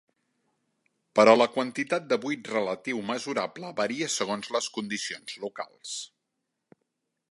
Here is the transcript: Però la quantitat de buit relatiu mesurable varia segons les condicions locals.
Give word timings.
Però 1.19 1.35
la 1.41 1.47
quantitat 1.57 2.07
de 2.13 2.19
buit 2.25 2.51
relatiu 2.55 3.05
mesurable 3.11 3.71
varia 3.83 4.11
segons 4.17 4.53
les 4.57 4.75
condicions 4.79 5.41
locals. 5.47 5.97